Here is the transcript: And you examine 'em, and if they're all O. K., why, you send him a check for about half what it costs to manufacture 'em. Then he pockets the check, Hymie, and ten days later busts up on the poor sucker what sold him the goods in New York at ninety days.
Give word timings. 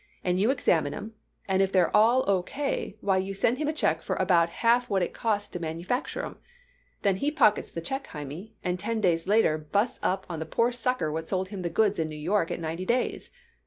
And 0.23 0.39
you 0.39 0.49
examine 0.49 0.95
'em, 0.95 1.13
and 1.47 1.61
if 1.61 1.71
they're 1.71 1.95
all 1.95 2.27
O. 2.27 2.41
K., 2.41 2.97
why, 3.01 3.17
you 3.17 3.35
send 3.35 3.59
him 3.59 3.67
a 3.67 3.71
check 3.71 4.01
for 4.01 4.15
about 4.15 4.49
half 4.49 4.89
what 4.89 5.03
it 5.03 5.13
costs 5.13 5.49
to 5.49 5.59
manufacture 5.59 6.23
'em. 6.25 6.39
Then 7.03 7.17
he 7.17 7.29
pockets 7.29 7.69
the 7.69 7.81
check, 7.81 8.07
Hymie, 8.07 8.55
and 8.63 8.79
ten 8.79 8.99
days 8.99 9.27
later 9.27 9.59
busts 9.59 9.99
up 10.01 10.25
on 10.27 10.39
the 10.39 10.47
poor 10.47 10.71
sucker 10.71 11.11
what 11.11 11.29
sold 11.29 11.49
him 11.49 11.61
the 11.61 11.69
goods 11.69 11.99
in 11.99 12.09
New 12.09 12.15
York 12.15 12.49
at 12.49 12.59
ninety 12.59 12.83
days. 12.83 13.29